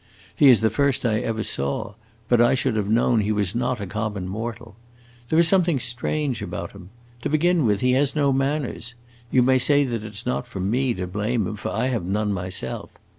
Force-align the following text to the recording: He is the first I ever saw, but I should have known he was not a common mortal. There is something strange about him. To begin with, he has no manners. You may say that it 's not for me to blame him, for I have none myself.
He 0.35 0.47
is 0.49 0.61
the 0.61 0.71
first 0.71 1.05
I 1.05 1.19
ever 1.19 1.43
saw, 1.43 1.93
but 2.27 2.41
I 2.41 2.55
should 2.55 2.75
have 2.75 2.89
known 2.89 3.19
he 3.19 3.31
was 3.31 3.53
not 3.53 3.79
a 3.79 3.85
common 3.85 4.27
mortal. 4.27 4.75
There 5.29 5.37
is 5.37 5.47
something 5.47 5.79
strange 5.79 6.41
about 6.41 6.71
him. 6.71 6.89
To 7.21 7.29
begin 7.29 7.67
with, 7.67 7.81
he 7.81 7.91
has 7.91 8.15
no 8.15 8.33
manners. 8.33 8.95
You 9.29 9.43
may 9.43 9.59
say 9.59 9.83
that 9.83 10.03
it 10.03 10.15
's 10.15 10.25
not 10.25 10.47
for 10.47 10.59
me 10.59 10.95
to 10.95 11.05
blame 11.05 11.45
him, 11.45 11.55
for 11.55 11.69
I 11.69 11.89
have 11.89 12.03
none 12.03 12.33
myself. 12.33 12.89